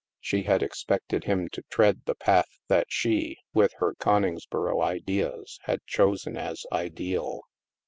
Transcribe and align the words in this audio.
She 0.19 0.41
had 0.41 0.63
expected 0.63 1.25
him 1.25 1.47
to 1.51 1.61
tread 1.69 2.05
the 2.05 2.15
path 2.15 2.57
that 2.69 2.87
she, 2.89 3.37
with 3.53 3.73
her 3.77 3.93
Coningsboro 3.93 4.81
ideas, 4.81 5.59
had 5.65 5.85
chosen 5.85 6.35
as 6.37 6.65
ideal. 6.71 7.41